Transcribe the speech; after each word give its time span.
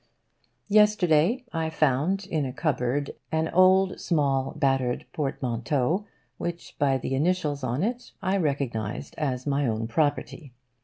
Yesterday 0.67 1.43
I 1.53 1.69
found 1.69 2.25
in 2.25 2.43
a 2.43 2.51
cupboard 2.51 3.11
an 3.31 3.49
old, 3.49 3.99
small, 4.01 4.53
battered 4.57 5.05
portmanteau 5.13 6.07
which, 6.39 6.75
by 6.79 6.97
the 6.97 7.13
initials 7.13 7.63
on 7.63 7.83
it, 7.83 8.11
I 8.19 8.37
recognised 8.37 9.13
as 9.19 9.45
my 9.45 9.67
own 9.67 9.87
property. 9.87 10.53